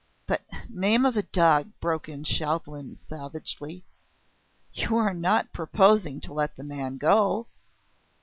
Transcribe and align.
"But, 0.25 0.41
name 0.67 1.05
of 1.05 1.15
a 1.15 1.21
dog!" 1.21 1.69
broke 1.79 2.09
in 2.09 2.23
Chauvelin 2.23 2.97
savagely. 2.97 3.85
"You 4.73 4.97
are 4.97 5.13
not 5.13 5.53
proposing 5.53 6.19
to 6.21 6.33
let 6.33 6.55
the 6.55 6.63
man 6.63 6.97
go?" 6.97 7.45